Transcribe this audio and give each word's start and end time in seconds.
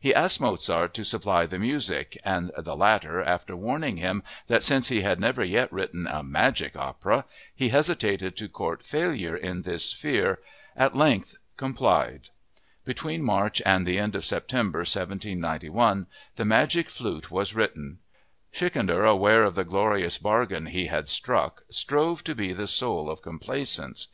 He 0.00 0.14
asked 0.14 0.40
Mozart 0.40 0.94
to 0.94 1.04
supply 1.04 1.44
the 1.44 1.58
music, 1.58 2.16
and 2.24 2.50
the 2.56 2.74
latter, 2.74 3.20
after 3.22 3.54
warning 3.54 3.98
him 3.98 4.22
that 4.46 4.62
since 4.62 4.88
he 4.88 5.02
had 5.02 5.20
never 5.20 5.44
yet 5.44 5.70
written 5.70 6.06
a 6.06 6.22
"magic 6.22 6.76
opera" 6.76 7.26
he 7.54 7.68
hesitated 7.68 8.38
to 8.38 8.48
court 8.48 8.82
failure 8.82 9.36
in 9.36 9.60
this 9.64 9.84
sphere, 9.90 10.38
at 10.74 10.96
length 10.96 11.34
complied. 11.58 12.30
Between 12.86 13.22
March 13.22 13.60
and 13.66 13.84
the 13.86 13.98
end 13.98 14.16
of 14.16 14.24
September 14.24 14.78
1791, 14.78 16.06
The 16.36 16.46
Magic 16.46 16.88
Flute 16.88 17.30
was 17.30 17.54
written. 17.54 17.98
Schikaneder, 18.52 19.04
aware 19.04 19.44
of 19.44 19.56
the 19.56 19.64
glorious 19.64 20.16
bargain 20.16 20.68
he 20.68 20.86
had 20.86 21.06
struck, 21.06 21.64
strove 21.68 22.24
to 22.24 22.34
be 22.34 22.54
the 22.54 22.66
soul 22.66 23.10
of 23.10 23.20
complaisance. 23.20 24.08